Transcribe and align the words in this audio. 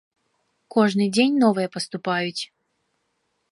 Кожны 0.75 1.05
дзень 1.17 1.37
новыя 1.45 1.67
паступаюць. 1.77 2.43